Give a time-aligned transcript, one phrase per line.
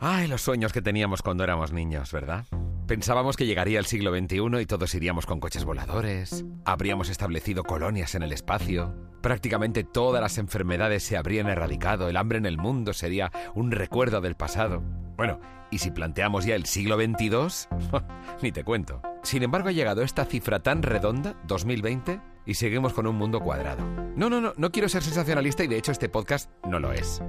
[0.00, 2.46] Ay, los sueños que teníamos cuando éramos niños, ¿verdad?
[2.86, 8.14] Pensábamos que llegaría el siglo XXI y todos iríamos con coches voladores, habríamos establecido colonias
[8.14, 12.92] en el espacio, prácticamente todas las enfermedades se habrían erradicado, el hambre en el mundo
[12.92, 14.82] sería un recuerdo del pasado.
[15.16, 15.40] Bueno,
[15.70, 17.68] y si planteamos ya el siglo XXII,
[18.42, 19.02] ni te cuento.
[19.24, 23.84] Sin embargo, ha llegado esta cifra tan redonda, 2020, y seguimos con un mundo cuadrado.
[24.16, 27.20] No, no, no, no quiero ser sensacionalista y de hecho este podcast no lo es.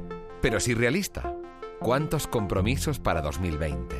[0.41, 1.35] Pero sí realista.
[1.79, 3.95] ¿Cuántos compromisos para 2020?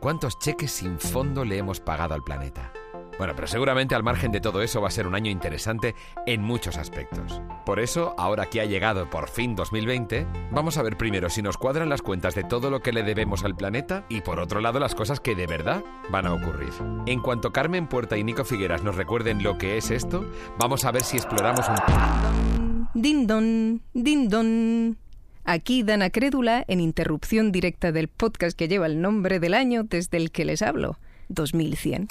[0.00, 2.72] ¿Cuántos cheques sin fondo le hemos pagado al planeta?
[3.16, 5.94] Bueno, pero seguramente al margen de todo eso va a ser un año interesante
[6.26, 7.40] en muchos aspectos.
[7.64, 11.56] Por eso, ahora que ha llegado por fin 2020, vamos a ver primero si nos
[11.56, 14.80] cuadran las cuentas de todo lo que le debemos al planeta y por otro lado
[14.80, 16.72] las cosas que de verdad van a ocurrir.
[17.06, 20.24] En cuanto Carmen Puerta y Nico Figueras nos recuerden lo que es esto,
[20.58, 22.88] vamos a ver si exploramos un...
[22.94, 25.01] Din don, din don.
[25.44, 30.16] Aquí Dana Crédula en interrupción directa del podcast que lleva el nombre del año desde
[30.16, 30.98] el que les hablo,
[31.30, 32.06] 2100.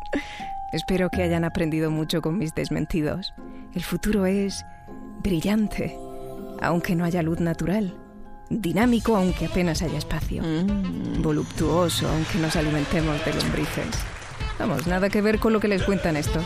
[0.72, 3.34] Espero que hayan aprendido mucho con mis desmentidos.
[3.74, 4.64] El futuro es
[5.20, 5.96] brillante,
[6.62, 7.96] aunque no haya luz natural.
[8.50, 10.44] Dinámico, aunque apenas haya espacio.
[11.18, 13.98] Voluptuoso, aunque nos alimentemos de lombrices.
[14.60, 16.44] Vamos, nada que ver con lo que les cuentan estos.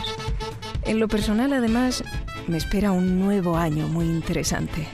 [0.83, 2.03] En lo personal, además,
[2.47, 4.87] me espera un nuevo año muy interesante.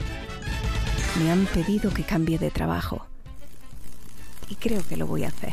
[1.18, 3.06] Me han pedido que cambie de trabajo.
[4.48, 5.52] Y creo que lo voy a hacer.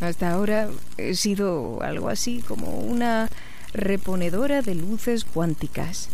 [0.00, 3.28] Hasta ahora he sido algo así como una
[3.72, 6.08] reponedora de luces cuánticas.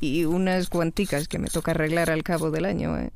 [0.00, 2.98] Y unas cuánticas que me toca arreglar al cabo del año.
[2.98, 3.10] ¿eh?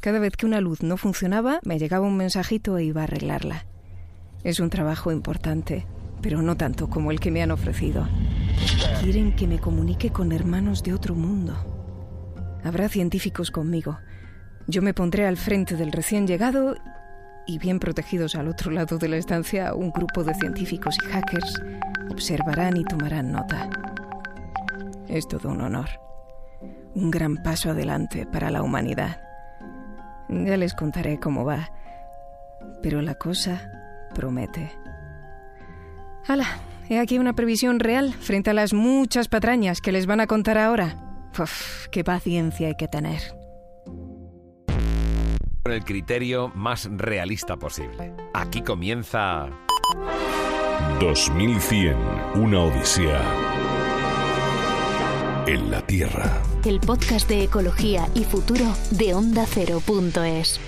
[0.00, 3.66] Cada vez que una luz no funcionaba, me llegaba un mensajito e iba a arreglarla.
[4.42, 5.86] Es un trabajo importante,
[6.22, 8.08] pero no tanto como el que me han ofrecido.
[9.00, 11.81] Quieren que me comunique con hermanos de otro mundo.
[12.64, 13.98] Habrá científicos conmigo.
[14.66, 16.76] Yo me pondré al frente del recién llegado
[17.46, 21.60] y bien protegidos al otro lado de la estancia, un grupo de científicos y hackers
[22.10, 23.68] observarán y tomarán nota.
[25.08, 25.88] Es todo un honor.
[26.94, 29.20] Un gran paso adelante para la humanidad.
[30.28, 31.70] Ya les contaré cómo va.
[32.82, 33.70] Pero la cosa
[34.14, 34.72] promete.
[36.26, 36.46] ¡Hala!
[36.88, 40.58] He aquí una previsión real frente a las muchas patrañas que les van a contar
[40.58, 40.96] ahora.
[41.38, 43.20] Uf, qué paciencia hay que tener.
[45.64, 48.14] Con el criterio más realista posible.
[48.34, 49.48] Aquí comienza...
[51.00, 51.96] 2100,
[52.36, 53.52] una odisea
[55.46, 56.40] en la Tierra.
[56.64, 60.60] El podcast de ecología y futuro de Onda Cero.es.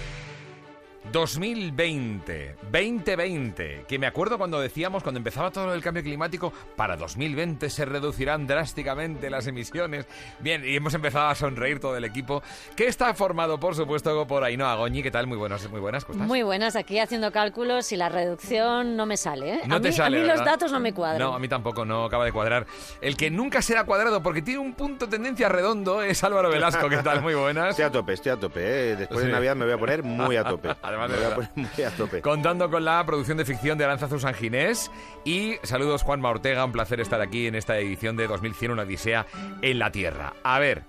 [1.14, 7.70] 2020, 2020, que me acuerdo cuando decíamos, cuando empezaba todo el cambio climático, para 2020
[7.70, 10.06] se reducirán drásticamente las emisiones.
[10.40, 12.42] Bien, y hemos empezado a sonreír todo el equipo,
[12.74, 15.04] que está formado, por supuesto, por Ainhoa Goñi.
[15.04, 15.28] ¿Qué tal?
[15.28, 16.26] Muy buenas, muy buenas, ¿cómo estás?
[16.26, 19.54] Muy buenas, aquí haciendo cálculos y la reducción no me sale.
[19.54, 19.60] ¿eh?
[19.66, 20.36] No a te mí, sale, A mí ¿verdad?
[20.38, 21.20] los datos no me cuadran.
[21.20, 22.66] No, a mí tampoco, no acaba de cuadrar.
[23.00, 26.88] El que nunca será cuadrado porque tiene un punto de tendencia redondo es Álvaro Velasco.
[26.88, 27.22] ¿Qué tal?
[27.22, 27.70] Muy buenas.
[27.70, 28.60] Estoy a tope, estoy a tope.
[28.64, 28.96] ¿eh?
[28.96, 29.26] Después Sí.
[29.26, 30.74] de Navidad me voy a poner muy a tope.
[30.82, 31.50] Además de me voy a verdad.
[31.54, 32.20] poner muy a tope.
[32.22, 34.90] Contando con la producción de ficción de Aranzazu San Ginés.
[35.24, 39.26] Y saludos Juanma Ortega, un placer estar aquí en esta edición de 2100, una odisea
[39.62, 40.34] en la Tierra.
[40.42, 40.84] A ver,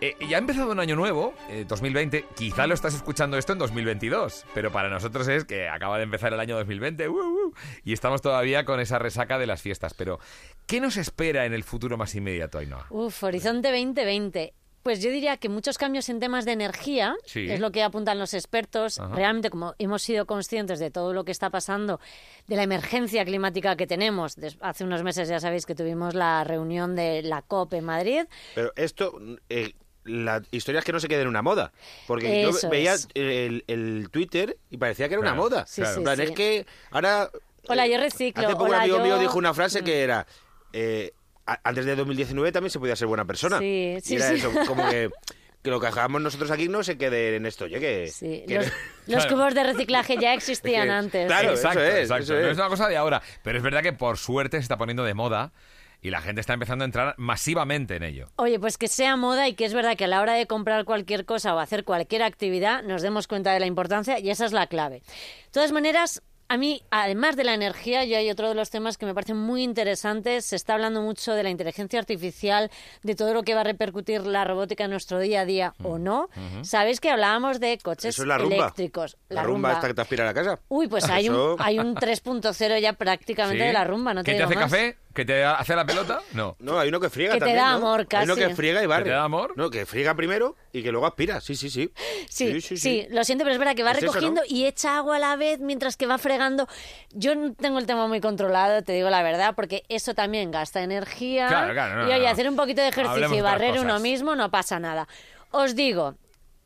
[0.00, 2.24] eh, ya ha empezado un año nuevo, eh, 2020.
[2.36, 6.32] Quizá lo estás escuchando esto en 2022, pero para nosotros es que acaba de empezar
[6.32, 7.54] el año 2020 ¡uh, uh!
[7.84, 9.94] y estamos todavía con esa resaca de las fiestas.
[9.94, 10.20] Pero,
[10.66, 12.86] ¿qué nos espera en el futuro más inmediato, Ainhoa?
[12.90, 14.54] Uf, Horizonte 2020.
[14.82, 17.50] Pues yo diría que muchos cambios en temas de energía, Sí.
[17.50, 18.98] es lo que apuntan los expertos.
[19.00, 19.14] Ajá.
[19.14, 22.00] Realmente, como hemos sido conscientes de todo lo que está pasando,
[22.46, 26.94] de la emergencia climática que tenemos, hace unos meses ya sabéis que tuvimos la reunión
[26.96, 28.24] de la COP en Madrid,
[28.54, 29.18] Pero esto,
[29.48, 29.74] eh,
[30.04, 31.72] la historia es que no se quede en una moda.
[32.06, 35.66] Porque yo veía el, el Twitter y parecía que era una moda.
[35.66, 35.94] Sí, claro.
[35.94, 36.22] sí, En plan, sí.
[36.22, 37.30] es que ahora...
[37.68, 39.84] Hola, eh, yo reciclo, Hace poco hola, un amigo yo- mío dijo una frase Mm.
[39.84, 40.26] que era...
[40.72, 41.12] eh,
[41.64, 43.58] antes de 2019 también se podía ser buena persona.
[43.58, 44.34] Sí, Y sí, era sí.
[44.36, 45.10] eso, como que,
[45.62, 47.64] que lo que hagamos nosotros aquí no se quede en esto.
[47.64, 48.08] Oye, que...
[48.08, 48.66] sí, que- los,
[49.06, 49.30] los Claro.
[49.36, 51.26] cubos de reciclaje ya existían antes.
[51.26, 51.54] claro, sí.
[51.56, 52.22] exacto, eso es, exacto.
[52.24, 52.52] eso No es.
[52.52, 55.14] es una cosa de ahora, pero es verdad que por suerte se está poniendo de
[55.14, 55.52] moda
[56.00, 58.28] y la gente está empezando a entrar masivamente en ello.
[58.36, 60.84] Oye, pues que sea moda y que es verdad que a la hora de comprar
[60.84, 64.52] cualquier cosa o hacer cualquier actividad nos demos cuenta de la importancia y esa es
[64.52, 64.96] la clave.
[65.00, 68.96] De todas maneras, a mí, además de la energía, yo hay otro de los temas
[68.96, 70.46] que me parecen muy interesantes.
[70.46, 72.70] Se está hablando mucho de la inteligencia artificial,
[73.02, 75.98] de todo lo que va a repercutir la robótica en nuestro día a día o
[75.98, 76.28] no.
[76.62, 78.56] Sabéis que hablábamos de coches Eso es la rumba.
[78.56, 79.16] eléctricos.
[79.28, 80.58] La, rumba, esta que te aspira a la casa.
[80.68, 83.66] Uy, pues hay un, hay un 3.0 ya prácticamente ¿Sí?
[83.66, 84.64] de la rumba, no te ¿Qué te digo hace más.
[84.70, 84.96] café?
[85.14, 86.20] ¿Que te hace la pelota?
[86.32, 86.54] No.
[86.60, 87.76] No, hay uno que friega Que te también, da ¿no?
[87.78, 88.46] amor, Hay uno casi.
[88.48, 89.04] que friega y barre.
[89.04, 89.54] te da amor?
[89.56, 91.40] No, que friega primero y que luego aspira.
[91.48, 91.90] Sí, sí, sí.
[92.28, 94.46] Sí, sí, lo siento, pero es verdad que va Es eso, recogiendo ¿no?
[94.48, 96.68] y echa agua a la vez mientras que va fregando.
[97.10, 100.82] Yo no tengo el tema muy controlado, te digo la verdad, porque eso también gasta
[100.82, 101.48] energía.
[101.48, 102.28] Claro, claro, no, y oye, no.
[102.28, 104.02] hacer un poquito de ejercicio Hablemos y de otras barrer uno cosas.
[104.02, 105.08] mismo no pasa nada.
[105.50, 106.14] Os digo,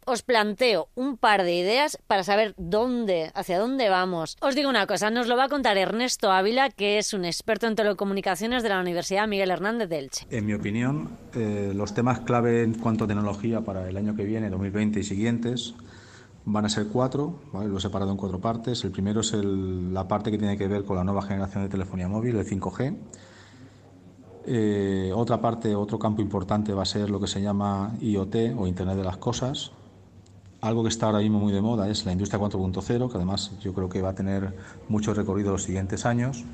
[0.04, 4.36] os planteo un par de ideas para saber dónde, hacia dónde vamos.
[4.40, 7.66] Os digo una cosa, nos lo va a contar Ernesto Ávila, que es un experto
[7.66, 10.26] en telecomunicaciones de la Universidad Miguel Hernández de Elche.
[10.30, 14.24] En mi opinión, eh, los temas clave en cuanto a tecnología para el año que
[14.24, 15.74] viene, 2020 y siguientes,
[16.44, 18.84] van a ser cuatro, lo he separado en cuatro partes.
[18.84, 22.08] El primero es la parte que tiene que ver con la nueva generación de telefonía
[22.08, 22.96] móvil, el 5G.
[24.44, 28.66] Eh, otra parte, otro campo importante va a ser lo que se llama IoT o
[28.66, 29.70] Internet de las Cosas.
[30.62, 33.74] Algo que está ahora mismo muy de moda es la industria 4.0, que además yo
[33.74, 34.54] creo que va a tener
[34.88, 36.44] mucho recorrido los siguientes años.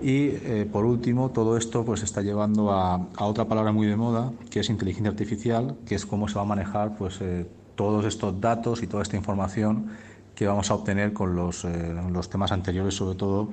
[0.00, 3.94] Y eh, por último, todo esto pues está llevando a, a otra palabra muy de
[3.94, 8.06] moda, que es inteligencia artificial, que es cómo se va a manejar pues eh, todos
[8.06, 9.90] estos datos y toda esta información
[10.34, 13.50] que vamos a obtener con los, eh, los temas anteriores, sobre todo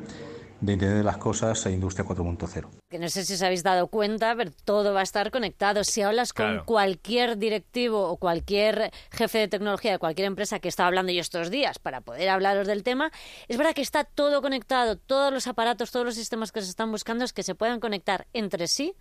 [0.62, 2.70] de Internet de las Cosas e Industria 4.0.
[2.90, 5.84] que no sé si os habéis dado cuenta, pero todo va a estar conectado.
[5.84, 6.66] Si hablas con Claro.
[6.66, 11.50] cualquier directivo o cualquier jefe de tecnología de cualquier empresa que está hablando yo estos
[11.52, 13.12] días para poder hablaros del tema,
[13.48, 16.92] es verdad que está todo conectado, todos los aparatos, todos los sistemas que se están
[16.92, 18.96] buscando es que se puedan conectar entre sí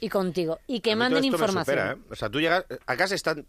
[0.00, 1.64] y contigo y que manden información.
[1.64, 1.96] supera, ¿eh?
[2.10, 3.46] O sea, tú llegas, a casa están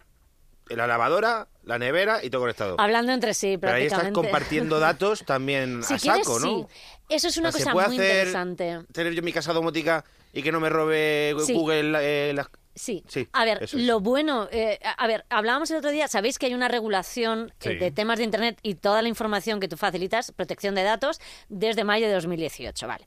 [0.69, 2.75] la lavadora, la nevera y todo conectado.
[2.80, 4.08] Hablando entre sí, Pero ahí prácticamente.
[4.10, 6.68] estás compartiendo datos también Si a quieres, saco, ¿no?
[6.69, 6.75] sí.
[7.10, 8.80] Eso es una O sea, cosa ¿se puede muy hacer, interesante.
[8.94, 11.54] tener yo mi casa domótica y que no me robe Sí.
[11.54, 12.48] Google eh, las...
[12.74, 13.04] Sí.
[13.06, 13.74] Sí, a ver, es.
[13.74, 17.75] lo bueno, eh, a ver, hablábamos el otro día, sabéis que hay una regulación eh,
[17.75, 21.19] de temas de Internet y toda la información que tú facilitas, protección de datos,
[21.50, 23.06] desde mayo de 2018, vale.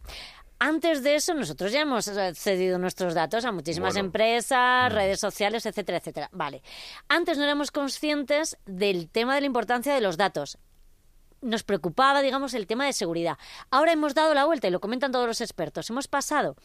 [0.66, 4.06] Antes de eso, nosotros ya hemos eh, cedido nuestros datos a muchísimas Bueno.
[4.06, 6.31] empresas, redes sociales, etcétera, etcétera.
[6.32, 6.62] Vale.
[7.06, 10.56] Antes no éramos conscientes del tema de la importancia de los datos
[11.43, 13.37] nos preocupaba, digamos, el tema de seguridad.
[13.70, 15.90] Ahora hemos dado la vuelta y lo comentan todos los expertos.
[15.90, 16.56] Hemos pasado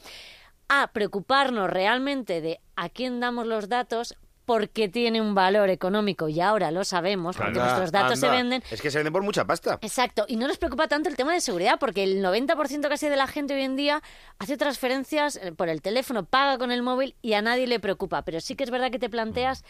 [0.69, 4.15] a preocuparnos realmente de a quién damos los datos
[4.49, 8.63] porque tiene un valor económico y ahora lo sabemos, porque Anda, nuestros datos se venden.
[8.71, 9.77] Es que se venden por mucha pasta.
[9.83, 13.15] Exacto, y no nos preocupa tanto el tema de seguridad, porque el 90% casi de
[13.15, 14.01] la gente hoy en día
[14.39, 18.23] hace transferencias eh, por el teléfono, paga con el móvil y a nadie le preocupa.
[18.23, 19.63] Pero sí que es verdad que te planteas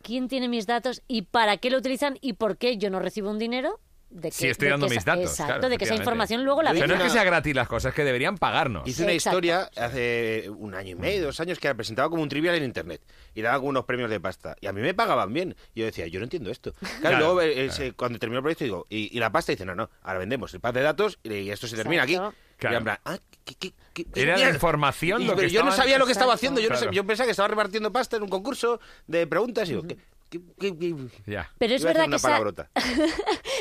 [0.00, 3.30] quién tiene mis datos y para qué lo utilizan y por qué yo no recibo
[3.30, 3.80] un dinero.
[4.10, 5.30] De que, Sí, estoy de dando que mis esa- datos.
[5.30, 7.54] Exacto, claro, de que esa información luego la O sea, no es que sea gratis
[7.54, 8.86] las cosas, es que deberían pagarnos.
[8.88, 9.38] Hice una Exacto.
[9.38, 12.64] historia hace un año y medio, dos años, que la presentaba como un trivial en
[12.64, 13.00] internet
[13.34, 14.56] y daba como unos premios de pasta.
[14.60, 15.54] Y a mí me pagaban bien.
[15.74, 16.72] Y yo decía, yo no entiendo esto.
[16.72, 17.68] Claro, Claro, y luego eh, claro.
[17.68, 19.52] ese- cuando terminó el proyecto digo, ¿y, y la pasta?
[19.52, 22.26] Dice, no, no, ahora vendemos el pack de datos y, esto se termina Exacto.
[22.28, 22.36] aquí.
[22.58, 22.74] Claro.
[22.74, 25.48] Y en plan, ah, ¿qué, qué, qué- qué Era la información Y- lo que pero
[25.50, 26.60] yo no sabía lo que estaba haciendo.
[26.60, 26.92] Yo, no sé- Claro.
[26.96, 29.96] yo pensaba que estaba repartiendo pasta en un concurso de preguntas y digo, ¿qué?
[30.30, 30.40] qué-
[30.78, 30.94] qué-
[31.26, 31.50] Ya.
[31.58, 32.70] Pero es Iba a verdad decir que una esa- palabrota.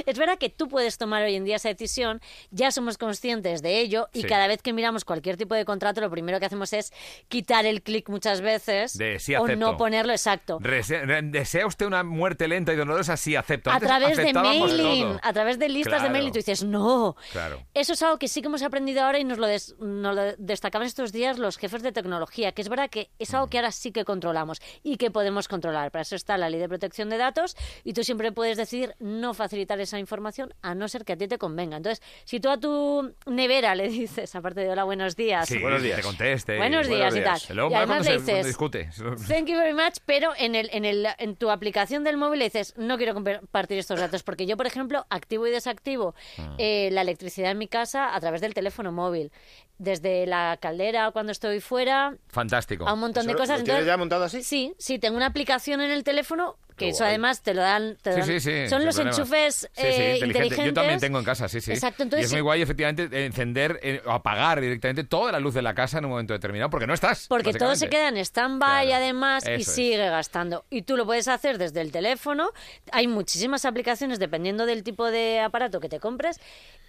[0.09, 2.21] Es verdad que tú puedes tomar hoy en día esa decisión,
[2.51, 4.27] ya somos conscientes de ello y Sí.
[4.27, 6.91] cada vez que miramos cualquier tipo de contrato lo primero que hacemos es
[7.27, 10.59] quitar el clic muchas veces De sí o no ponerlo exacto.
[10.61, 13.17] ¿Desea usted una muerte lenta y dolorosa?
[13.17, 13.71] Sí, acepto.
[13.71, 15.19] A través de mailing, todo.
[15.21, 16.13] a través de listas de Claro.
[16.13, 17.15] mail y tú dices, no.
[17.31, 17.63] Claro.
[17.73, 20.35] Eso es algo que sí que hemos aprendido ahora y nos lo, des- nos lo
[20.37, 23.71] destacaban estos días los jefes de tecnología, que es verdad que es algo que ahora
[23.71, 25.91] sí que controlamos y que podemos controlar.
[25.91, 29.33] Para eso está la ley de protección de datos y tú siempre puedes decidir no
[29.33, 31.77] facilitar esa información a no ser que a ti te convenga.
[31.77, 35.81] Entonces, si tú a tu nevera le dices, aparte de hola, buenos días, Sí, Buenos
[35.81, 35.97] días.
[35.97, 36.57] te conteste.
[36.57, 37.39] Buenos y- días y tal.
[37.55, 38.89] Luego y además cuando le se dices, discute.
[39.27, 42.45] Thank you very much, pero en, el, en, el, en tu aplicación del móvil le
[42.45, 46.55] dices, no quiero compartir estos datos, porque yo, por ejemplo, activo y desactivo Ah.
[46.57, 49.31] eh, la electricidad en mi casa a través del teléfono móvil.
[49.79, 52.87] Desde la caldera cuando estoy fuera, Fantástico.
[52.87, 53.59] a un montón de ¿Eso cosas.
[53.59, 54.43] lo tienes Entonces, ya montado así?
[54.43, 57.09] Sí, sí, tengo una aplicación en el teléfono que Qué eso guay.
[57.09, 57.97] además te lo dan.
[58.01, 58.69] te Sí, dan- sí, sí.
[58.69, 59.17] Son los problema.
[59.17, 60.25] enchufes Sí, sí, eh, inteligente.
[60.25, 60.65] inteligentes.
[60.65, 61.71] Yo también tengo en casa, sí, sí.
[61.73, 65.53] Exacto, y entonces es muy guay, efectivamente, encender eh, o apagar directamente toda la luz
[65.53, 67.27] de la casa en un momento determinado, porque no estás.
[67.27, 69.67] Porque todo se queda en stand-by Claro, además y es.
[69.67, 70.63] sigue gastando.
[70.69, 72.49] Y tú lo puedes hacer desde el teléfono.
[72.93, 76.39] Hay muchísimas aplicaciones dependiendo del tipo de aparato que te compres.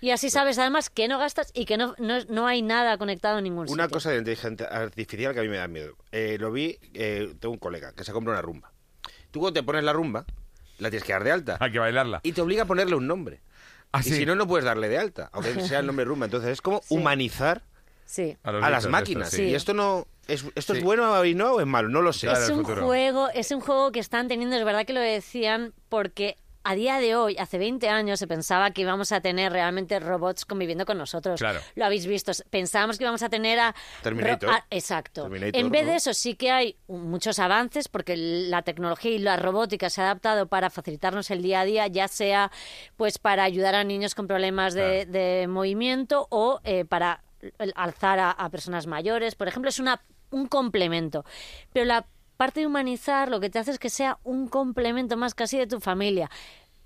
[0.02, 3.38] Y así sabes además que no gastas y que no, no, no hay nada conectado
[3.38, 3.94] en ningún Una sitio.
[3.96, 5.96] cosa de inteligencia artificial que a mí me da miedo.
[6.12, 8.72] Eh, lo vi, eh, tengo un colega que se compra una rumba.
[9.30, 10.24] Tú cuando te pones la rumba,
[10.78, 11.56] la tienes que dar de alta.
[11.60, 12.20] Hay que bailarla.
[12.22, 13.40] Y te obliga a ponerle un nombre.
[13.92, 16.26] Ah, y si no, no puedes darle de alta, aunque sea el nombre rumba.
[16.26, 17.62] Entonces es como humanizar
[18.04, 18.36] Sí.
[18.42, 19.36] a las máquinas.
[19.38, 20.78] Y esto no es, esto Sí.
[20.80, 22.30] es bueno y no o es malo, no lo sé.
[22.30, 22.84] Es un futuro.
[22.86, 26.98] juego, es un juego que están teniendo, es verdad que lo decían, porque a día
[26.98, 30.98] de hoy, hace 20 años, se pensaba que íbamos a tener realmente robots conviviendo con
[30.98, 31.40] nosotros.
[31.40, 31.60] Claro.
[31.74, 32.32] Lo habéis visto.
[32.50, 33.74] Pensábamos que íbamos a tener a...
[34.02, 34.50] Terminator.
[34.50, 35.22] a- exacto.
[35.22, 39.36] Terminator, en vez de eso, sí que hay muchos avances porque la tecnología y la
[39.36, 42.50] robótica se ha adaptado para facilitarnos el día a día, ya sea
[42.96, 47.22] pues para ayudar a niños con problemas de, de movimiento o eh, para
[47.74, 49.34] alzar a, a personas mayores.
[49.34, 51.24] Por ejemplo, es una, un complemento.
[51.72, 52.06] Pero la
[52.40, 55.66] parte de humanizar lo que te hace es que sea un complemento más casi de
[55.66, 56.30] tu familia.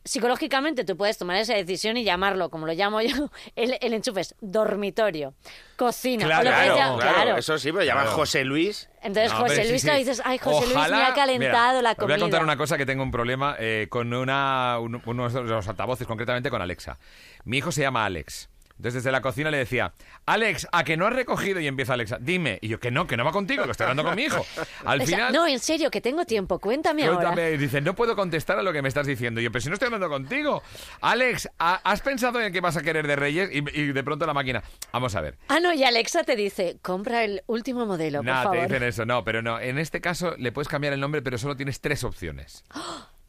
[0.04, 4.20] Psicológicamente tú puedes tomar esa decisión y llamarlo, como lo llamo yo, el, el enchufe
[4.22, 5.32] es dormitorio,
[5.76, 6.24] cocina.
[6.26, 7.36] Claro, Claro, llamar- claro, claro.
[7.38, 8.16] eso sí, pero llaman Claro.
[8.18, 8.90] José Luis.
[9.00, 9.90] Entonces, No, José sí, Luis, sí.
[9.92, 12.16] dices, ay, José Luis me ha calentado Mira, la os comida.
[12.16, 15.42] Voy a contar una cosa que tengo un problema eh, con una, un- unos de
[15.44, 16.98] los altavoces, concretamente con Alexa.
[17.44, 18.48] Mi hijo se llama Alex.
[18.76, 19.92] Entonces desde la cocina le decía,
[20.26, 21.60] Alex, ¿a que no has recogido?
[21.60, 22.58] Y empieza Alexa, dime.
[22.60, 24.44] Y yo, que no, que no va contigo, que estoy hablando con mi hijo.
[24.84, 25.32] Al O sea, final...
[25.32, 27.32] no, en serio, que tengo tiempo, cuéntame ahora.
[27.32, 29.40] Cuéntame, dice, no puedo contestar a lo que me estás diciendo.
[29.40, 30.62] Y yo, pero si no estoy hablando contigo.
[31.00, 33.50] Alex, ¿ha- ¿has pensado en qué vas a querer de Reyes?
[33.52, 34.62] Y, y de pronto la máquina,
[34.92, 35.38] vamos a ver.
[35.48, 38.62] Ah, no, y Alexa te dice, compra el último modelo, por Nada, te favor.
[38.68, 39.60] dicen eso, no, pero no.
[39.60, 42.64] En este caso le puedes cambiar el nombre, pero solo tienes tres opciones.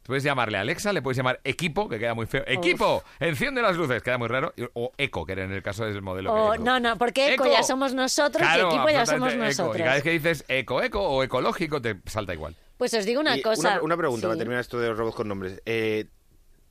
[0.06, 2.44] Puedes llamarle Alexa, le puedes llamar Equipo, que queda muy feo.
[2.46, 3.02] ¡Equipo!
[3.18, 4.52] Enciende las luces, queda muy raro.
[4.56, 6.32] y- O Eco, que en el caso del modelo.
[6.32, 6.62] O, Eco.
[6.64, 9.44] no, no, porque Eco ya somos nosotros y Claro, Equipo ya somos Eco.
[9.44, 9.76] nosotros.
[9.76, 12.54] Y cada vez que dices Eco, Eco o Ecológico, te salta igual.
[12.76, 13.72] Pues os digo una Y cosa.
[13.74, 14.26] Una, una pregunta Sí.
[14.28, 15.60] para terminar esto de los robots con nombres.
[15.66, 16.06] Eh,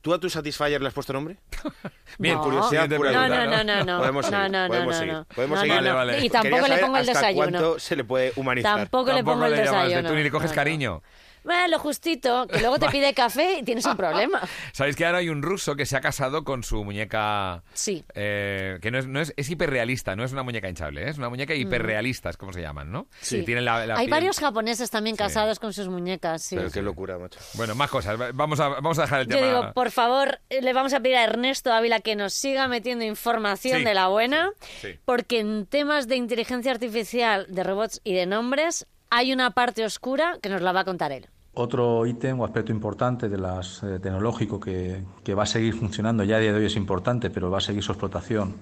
[0.02, 1.36] ¿Tú a tu Satisfyer le has puesto nombre?
[2.18, 2.42] Bien, No.
[2.44, 3.44] curiosidad Siguiente pura y No, dura.
[3.46, 3.98] no, no, no, no.
[3.98, 5.12] Podemos no, seguir, no, no, podemos no, seguir.
[5.14, 5.24] no.
[5.34, 5.74] Podemos No, seguir.
[5.74, 5.94] no, no.
[5.96, 6.24] Vale, vale.
[6.24, 7.34] Y tampoco Quería le pongo el desayuno.
[7.34, 8.76] cuánto se le puede humanizar?
[8.78, 10.08] Tampoco le Tampoco pongo el le llamas, desayuno.
[10.08, 10.54] tú ni le coges No, no.
[10.54, 11.02] cariño.
[11.46, 14.40] Bueno, lo justito, que luego te pide café y tienes un problema.
[14.72, 17.62] ¿Sabéis que ahora hay un ruso que se ha casado con su muñeca...
[17.72, 18.04] Sí.
[18.14, 21.08] eh, que no es, no es, es hiperrealista, no es una muñeca hinchable, ¿eh?
[21.10, 23.02] es una muñeca hiperrealista, es como se llaman, ¿no?
[23.02, 23.06] Mm.
[23.20, 23.42] Sí.
[23.44, 25.18] Tienen la- la Hay piel- varios japoneses también Sí.
[25.22, 26.56] casados con sus muñecas, sí.
[26.56, 27.38] Pero qué locura, macho.
[27.54, 28.18] Bueno, más cosas.
[28.34, 29.46] Vamos a, vamos a dejar el Yo tema.
[29.46, 33.04] digo, por favor, eh, le vamos a pedir a Ernesto Ávila que nos siga metiendo
[33.04, 34.50] información Sí, de la buena,
[34.80, 34.98] sí, sí.
[35.04, 40.38] porque en temas de inteligencia artificial, de robots y de nombres, hay una parte oscura
[40.42, 41.28] que nos la va a contar él.
[41.58, 46.36] Otro ítem o aspecto importante de las eh, que, que va a seguir funcionando, ya
[46.36, 48.56] a día de hoy es importante, pero va a seguir su explotación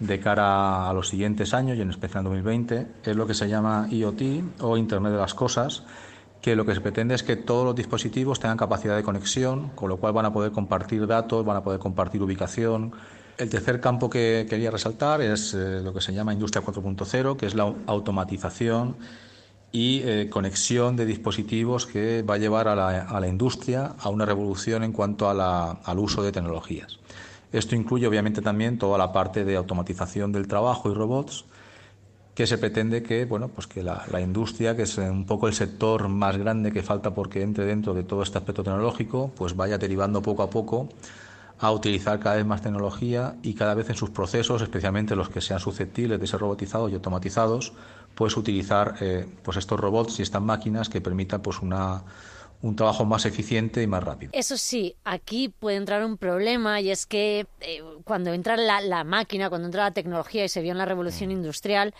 [0.00, 3.48] de cara a los siguientes años y en especial en 2020, es lo que se
[3.48, 4.22] llama IoT
[4.58, 5.84] o Internet de las Cosas,
[6.40, 9.88] que lo que se pretende es que todos los dispositivos tengan capacidad de conexión, con
[9.88, 12.90] lo cual van a poder compartir datos, van a poder compartir ubicación.
[13.38, 17.46] El tercer campo que quería resaltar es eh, lo que se llama Industria 4.0, que
[17.46, 18.96] es la automatización
[19.72, 24.84] y eh, conexión de dispositivos que va a llevar a la, industria a una revolución
[24.84, 26.98] en cuanto a la- al uso de tecnologías.
[27.52, 31.44] Esto incluye obviamente también toda la parte de automatización del trabajo y robots,
[32.34, 35.54] que se pretende que, bueno, pues que la, la industria, que es un poco el
[35.54, 39.76] sector más grande que falta porque entre dentro de todo este aspecto tecnológico, pues vaya
[39.76, 40.88] derivando poco a poco
[41.58, 45.40] a utilizar cada vez más tecnología y cada vez en sus procesos, especialmente los que
[45.40, 47.72] sean susceptibles de ser robotizados y automatizados,
[48.14, 52.04] pues utilizar eh, pues estos robots y estas máquinas que permitan pues una,
[52.62, 54.30] un trabajo más eficiente y más rápido.
[54.34, 59.04] Eso sí, aquí puede entrar un problema y es que eh, cuando entra la, la
[59.04, 61.94] máquina, cuando entra la tecnología y se vio en la revolución industrial,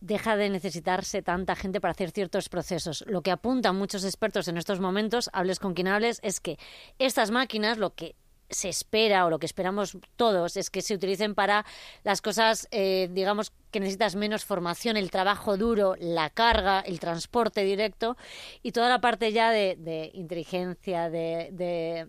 [0.00, 3.04] deja de necesitarse tanta gente para hacer ciertos procesos.
[3.06, 6.58] Lo que apuntan muchos expertos en estos momentos, hables con quien hables, es que
[6.98, 8.14] estas máquinas, lo que
[8.54, 11.64] se espera o lo que esperamos todos es que se utilicen para
[12.02, 17.64] las cosas, eh, digamos, que necesitas menos formación, el trabajo duro, la carga, el transporte
[17.64, 18.16] directo
[18.62, 22.08] y toda la parte ya de, de inteligencia, de, de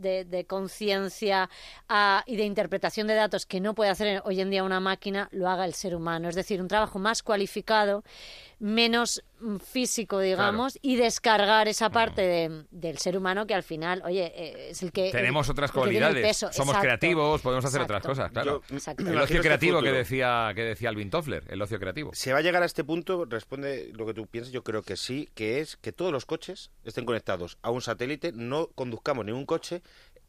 [0.00, 1.50] de, de conciencia
[1.88, 5.28] ah, y de interpretación de datos que no puede hacer hoy en día una máquina,
[5.30, 6.28] lo haga el ser humano.
[6.28, 8.02] Es decir, un trabajo más cualificado,
[8.60, 14.02] menos mm, físico, digamos, y descargar esa parte de- del ser humano que al final,
[14.04, 15.10] oye, eh, es el que...
[15.10, 16.22] Tenemos el- otras cualidades.
[16.24, 16.52] peso.
[16.52, 16.80] Somos Exacto.
[16.82, 18.62] creativos, podemos hacer otras cosas, claro.
[18.68, 18.76] Yo-.
[18.98, 22.10] El ocio este creativo que decía, que decía Alvin Toffler, el ocio creativo.
[22.14, 23.24] ¿Se va a llegar a este punto?
[23.24, 24.52] Responde lo que tú piensas.
[24.52, 28.32] Yo creo que sí, que es que todos los coches estén conectados a un satélite,
[28.32, 29.82] no conduzcamos ningún coche,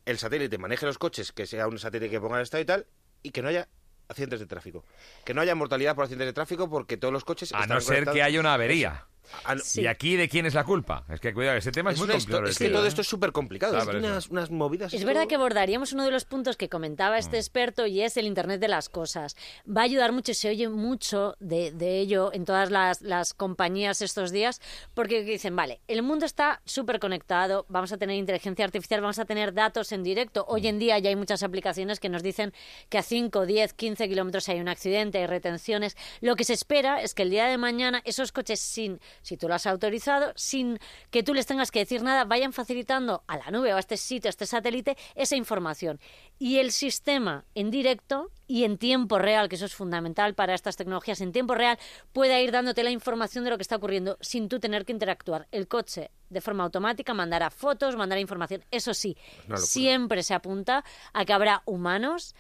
[0.05, 2.87] el satélite maneje los coches, que sea un satélite que ponga el estado y tal,
[3.23, 3.67] y que no haya
[4.11, 4.85] accidentes de tráfico.
[5.25, 8.05] Que no haya mortalidad por accidentes de tráfico porque todos los coches A no ser
[8.05, 9.05] que haya una avería.
[9.43, 9.81] Ah, no, Sí.
[9.81, 11.05] ¿Y aquí de quién es la culpa?
[11.09, 12.45] Es que cuidado, ese tema es, es muy complicado.
[12.47, 12.87] es que todo ¿eh?
[12.87, 13.77] esto es súper complicado.
[13.77, 14.93] Ah, es unas, unas movidas.
[14.93, 17.19] Es verdad que abordaríamos uno de los puntos que comentaba Mm.
[17.19, 19.35] este experto y es el Internet de las Cosas.
[19.67, 23.33] Va a ayudar mucho y se oye mucho de, de ello en todas las, las
[23.33, 24.61] compañías estos días
[24.93, 29.25] porque dicen, vale, el mundo está súper conectado, vamos a tener inteligencia artificial, vamos a
[29.25, 30.45] tener datos en directo.
[30.47, 32.53] Hoy en día ya hay muchas aplicaciones que nos dicen
[32.89, 35.95] que a 5, 10, 15 kilómetros hay un accidente, hay retenciones.
[36.21, 39.47] Lo que se espera es que el día de mañana esos coches sin si tú
[39.47, 43.51] lo has autorizado, sin que tú les tengas que decir nada, vayan facilitando a la
[43.51, 45.99] nube o a este sitio, a este satélite, esa información.
[46.39, 50.75] Y el sistema en directo y en tiempo real, que eso es fundamental para estas
[50.75, 51.77] tecnologías, en tiempo real
[52.11, 55.47] pueda ir dándote la información de lo que está ocurriendo sin tú tener que interactuar.
[55.51, 58.63] El coche de forma automática mandará fotos, mandará información.
[58.71, 59.17] Eso sí,
[59.55, 62.35] siempre se apunta a que habrá humanos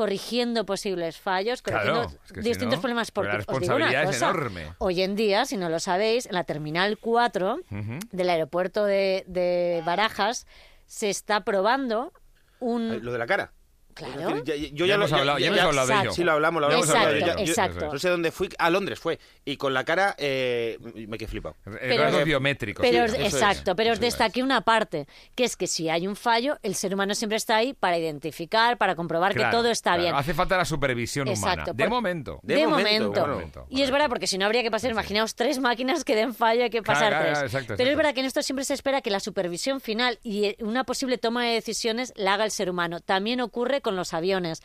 [0.00, 3.10] corrigiendo posibles fallos, corrigiendo Claro, es que si distintos no, problemas.
[3.10, 4.74] porque la os digo una responsabilidad es enorme.
[4.78, 7.98] Hoy en día, si no lo sabéis, en la Terminal 4 Ujú.
[8.10, 10.46] del aeropuerto de, de Barajas
[10.86, 12.14] se está probando
[12.60, 13.04] un...
[13.04, 13.52] Lo de la cara.
[13.94, 14.42] Claro.
[14.44, 16.12] Ya- yo Ya ya, lo- hemos hablado- ya hemos hablado de ello.
[16.12, 17.48] Sí, lo hablamos, lo Ya hablamos.
[17.48, 17.92] Exacto.
[17.92, 19.18] No sé dónde fui, a Londres fue.
[19.44, 20.78] Y con la cara eh,
[21.08, 21.56] me quedé flipado.
[21.64, 22.84] Pero- Rasgos biométricos.
[22.88, 23.34] Pero sí, es.
[23.34, 24.00] exacto, pero os es.
[24.00, 27.56] destaqué una parte, que es que si hay un fallo, el ser humano siempre está
[27.56, 30.02] ahí para identificar, para comprobar Claro, que todo está claro.
[30.02, 30.14] bien.
[30.14, 31.52] Hace falta la supervisión humana.
[31.52, 32.40] Exacto, De momento.
[32.42, 33.04] De, De momento.
[33.08, 33.66] momento, de momento.
[33.70, 36.62] Y es verdad, porque si no habría que pasar, imaginaos tres máquinas que den fallo,
[36.64, 37.32] hay que pasar claro, tres.
[37.32, 40.18] claro, exacto, Pero es verdad que en esto siempre se espera que la supervisión final
[40.22, 43.00] y una posible toma de decisiones la haga el ser humano.
[43.00, 44.62] También ocurre con los aviones.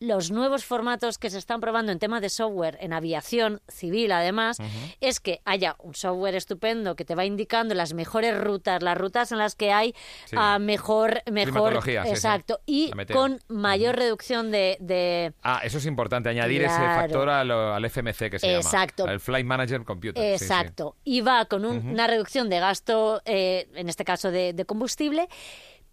[0.00, 4.58] Los nuevos formatos que se están probando en tema de software en aviación civil, además,
[5.00, 9.30] es que haya un software estupendo que te va indicando las mejores rutas, las rutas
[9.30, 9.94] en las que hay
[10.26, 10.34] Sí.
[10.36, 12.14] ah, mejor, mejor, Climatología, sí, sí.
[12.14, 17.50] exacto, y con mayor reducción de, de Ah, eso es importante, añadir ese factor al,
[17.52, 19.04] al FMC que se Exacto.
[19.04, 19.12] llama.
[19.12, 20.22] Al Flight Manager Computer.
[20.34, 20.96] Exacto.
[21.04, 25.28] Y va con un- una reducción de gasto, eh, en este caso de, de combustible,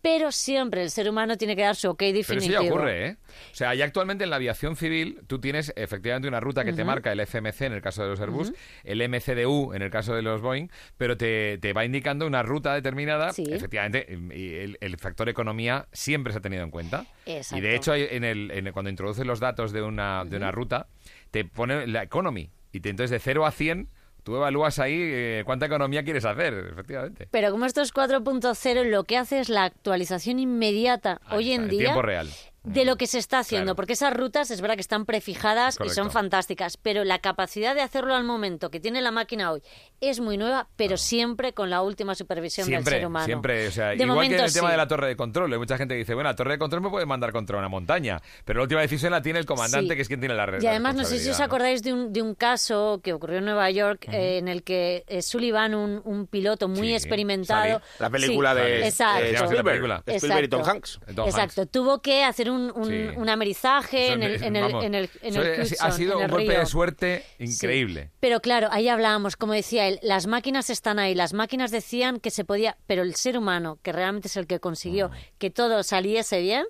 [0.01, 2.53] pero siempre el ser humano tiene que dar su ok Pero definitivo.
[2.53, 3.17] eso ya ocurre, ¿eh?
[3.51, 6.83] O sea, ya actualmente en la aviación civil tú tienes efectivamente una ruta que te
[6.83, 8.51] marca el FMC en el caso de los Airbus,
[8.83, 12.73] el MCDU en el caso de los Boeing, pero te, te va indicando una ruta
[12.73, 13.31] determinada.
[13.31, 13.43] Sí.
[13.49, 17.05] Efectivamente, el, el factor economía siempre se ha tenido en cuenta.
[17.25, 17.57] Exacto.
[17.57, 20.51] Y de hecho, en el, en el- cuando introduces los datos de una, de una
[20.51, 20.87] ruta,
[21.29, 22.49] te pone la economy.
[22.73, 23.87] Y te- entonces de 0 a 100,
[24.23, 27.27] tú evalúas ahí eh, cuánta economía quieres hacer, efectivamente.
[27.31, 31.55] Pero como esto es 4.0, lo que hace es la actualización inmediata Ahí hoy está,
[31.55, 32.29] en en día tiempo real.
[32.63, 33.75] De lo que se está haciendo, Claro.
[33.75, 35.95] porque esas rutas es verdad que están prefijadas y Correcto.
[35.95, 39.63] son fantásticas, pero la capacidad de hacerlo al momento que tiene la máquina hoy
[39.99, 43.25] es muy nueva, pero siempre con la última supervisión del Siempre, ser humano.
[43.25, 43.67] siempre.
[43.67, 44.71] O sea, de igual momento que el tema sí.
[44.71, 45.51] de la torre de control.
[45.53, 47.67] Hay mucha gente que dice, bueno, la torre de control me puede mandar contra una
[47.67, 49.95] montaña, pero la última decisión la tiene el comandante, Sí.
[49.95, 50.61] que es quien tiene la red.
[50.61, 53.45] Y además, no sé si os acordáis de un, de un caso que ocurrió en
[53.45, 57.79] Nueva York eh, en el que eh, Sullivan, un, un piloto muy Sí, experimentado.
[57.79, 57.83] Sully.
[57.99, 59.23] La película Sí, de Exacto.
[59.23, 60.03] eh, Spielberg, película.
[60.05, 60.71] Spielberg y Tom Exacto.
[60.77, 60.99] Hanks.
[61.15, 61.71] Tom Exacto, Hanks.
[61.71, 63.07] tuvo que hacer un, un, Sí.
[63.17, 66.19] un amerizaje Eso en el, en el, en el, en eso el es- ha sido
[66.19, 66.59] en un golpe río.
[66.59, 67.45] de suerte Sí.
[67.45, 68.09] increíble.
[68.19, 72.29] Pero claro, ahí hablábamos, como decía él, las máquinas están ahí, las máquinas decían que
[72.31, 75.13] se podía, pero el ser humano, que realmente es el que consiguió Mm.
[75.39, 76.65] que todo saliese bien,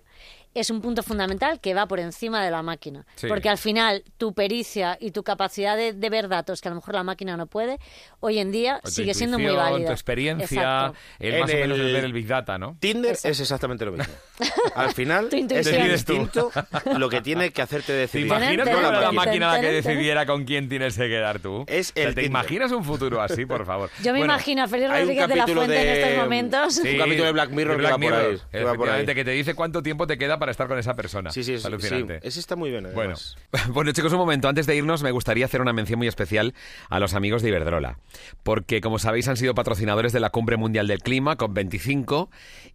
[0.53, 3.05] es un punto fundamental que va por encima de la máquina.
[3.15, 3.27] Sí.
[3.27, 6.75] Porque al final tu pericia y tu capacidad de, de ver datos que a lo
[6.75, 7.79] mejor la máquina no puede,
[8.19, 9.87] hoy en día O sigue siendo muy válida.
[9.87, 12.75] Tu experiencia, el En más o menos el el- ver el Big Data, ¿no?
[12.79, 13.29] Tinder Exacto.
[13.29, 14.13] es exactamente lo mismo.
[14.75, 16.13] Al final es el Decides tú.
[16.13, 16.51] instinto
[16.97, 18.27] lo que tiene que hacerte ¿Te decidir.
[18.27, 21.39] imaginas Ten, que ten, fuera la máquina la que decidiera con quién tienes que quedar
[21.39, 21.63] tú?
[21.67, 22.25] Es O sea, el ¿Te Tinder.
[22.25, 23.89] imaginas un futuro así, por favor?
[24.03, 26.77] Yo me Bueno, imagino a Félix Rodríguez de la capítulo Fuente en de- estos momentos.
[26.77, 29.01] Un capítulo de Black Mirror de que va por ahí, que va por ahí.
[29.01, 31.29] efectivamente, que te dice cuánto tiempo te queda para estar con esa persona.
[31.29, 32.19] Sí, sí, Es alucinante.
[32.19, 32.27] sí.
[32.27, 32.87] Ese está muy bien.
[32.95, 33.13] Bueno.
[33.69, 34.49] bueno, chicos, un momento.
[34.49, 36.55] Antes de irnos, me gustaría hacer una mención muy especial
[36.89, 37.99] a los amigos de Iberdrola.
[38.41, 42.29] Porque, como sabéis, han sido patrocinadores de la Cumbre Mundial del Clima, COP25,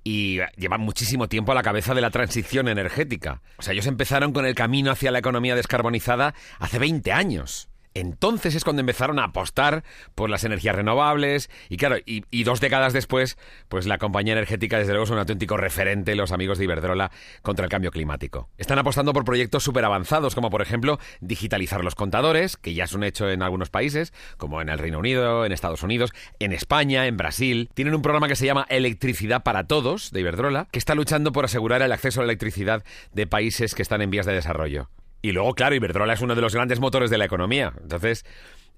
[0.04, 3.42] y llevan muchísimo tiempo a la cabeza de la transición energética.
[3.56, 7.68] O sea, ellos empezaron con el camino hacia la economía descarbonizada hace 20 años.
[7.96, 9.82] Entonces es cuando empezaron a apostar
[10.14, 14.92] por las energías renovables y claro, y, dos décadas después, pues la compañía energética desde
[14.92, 18.50] luego es un auténtico referente, los amigos de Iberdrola, contra el cambio climático.
[18.58, 22.92] Están apostando por proyectos súper avanzados, como por ejemplo digitalizar los contadores, que ya es
[22.92, 27.06] un hecho en algunos países, como en el Reino Unido, en Estados Unidos, en España,
[27.06, 27.70] en Brasil.
[27.72, 31.46] Tienen un programa que se llama Electricidad para Todos, de Iberdrola, que está luchando por
[31.46, 34.90] asegurar el acceso a la electricidad de países que están en vías de desarrollo.
[35.26, 37.72] Y luego, claro, Iberdrola es uno de los grandes motores de la economía.
[37.82, 38.24] Entonces,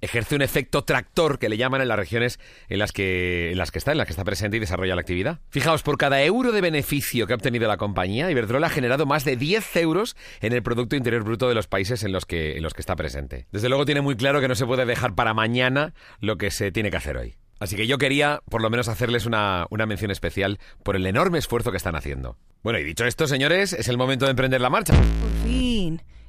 [0.00, 3.70] ejerce un efecto tractor que le llaman en las regiones en las que, en las
[3.70, 5.40] que está, en las que está presente y desarrolla la actividad.
[5.50, 9.26] Fijaos, por cada euro de beneficio que ha obtenido la compañía, Iberdrola ha generado más
[9.26, 12.62] de 10 euros en el Producto Interior Bruto de los países en los que, en
[12.62, 13.44] los que está presente.
[13.52, 16.72] Desde luego tiene muy claro que no se puede dejar para mañana lo que se
[16.72, 17.34] tiene que hacer hoy.
[17.60, 21.36] Así que yo quería, por lo menos, hacerles una, una mención especial por el enorme
[21.36, 22.38] esfuerzo que están haciendo.
[22.62, 24.94] Bueno, y dicho esto, señores, es el momento de emprender la marcha.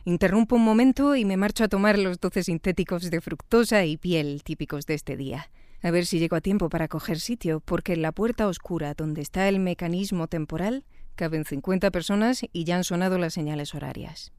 [0.06, 4.42] Interrumpo un momento y me marcho a tomar los 12 sintéticos de fructosa y piel
[4.44, 5.50] típicos de este día.
[5.82, 9.22] A ver si llego a tiempo para coger sitio, porque en la puerta oscura donde
[9.22, 10.86] está el mecanismo temporal
[11.16, 14.32] caben 50 personas y ya han sonado las señales horarias.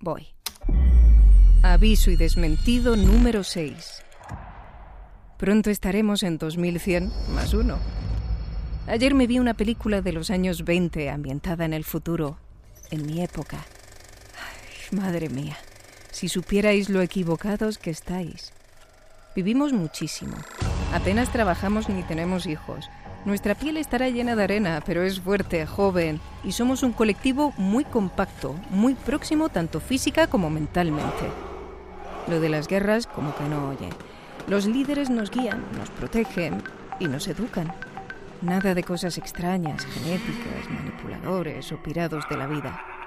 [0.00, 0.28] Voy.
[1.62, 4.04] Aviso y desmentido número 6.
[5.36, 7.78] Pronto estaremos en 2100 más uno.
[8.86, 12.38] Ayer me vi una película de los años 20 ambientada en el futuro,
[12.90, 13.64] en mi época.
[14.90, 15.58] Madre mía,
[16.10, 18.54] si supierais lo equivocados que estáis.
[19.36, 20.34] Vivimos muchísimo.
[20.94, 22.88] Apenas trabajamos ni tenemos hijos.
[23.26, 27.84] Nuestra piel estará llena de arena, pero es fuerte, joven, y somos un colectivo muy
[27.84, 31.28] compacto, muy próximo tanto física como mentalmente.
[32.26, 33.90] Lo de las guerras como que no oyen.
[34.46, 36.62] Los líderes nos guían, nos protegen
[36.98, 37.74] y nos educan.
[38.40, 42.97] Nada de cosas extrañas, genéticas, manipuladores o pirados de la vida.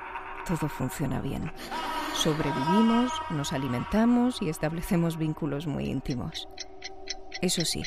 [0.48, 1.52] Todo funciona bien.
[2.14, 6.48] Sobrevivimos, nos alimentamos y establecemos vínculos muy íntimos.
[7.42, 7.84] Eso sí,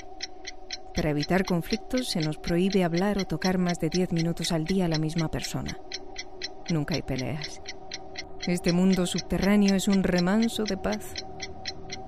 [0.95, 4.85] para evitar conflictos se nos prohíbe hablar o tocar más de 10 minutos al día
[4.85, 5.77] a la misma persona.
[6.71, 7.61] Nunca hay peleas.
[8.47, 11.15] Este mundo subterráneo es un remanso de paz.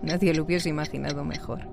[0.03, 1.69] Nadie lo hubiese imaginado mejor.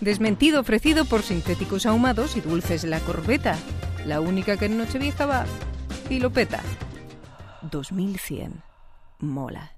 [0.00, 3.58] Desmentido ofrecido por sintéticos ahumados y dulces la corbeta.
[4.06, 5.44] La única que en Nochevieja va
[6.08, 6.60] y lo peta.
[7.62, 8.62] 2100.
[9.20, 9.72] Mola.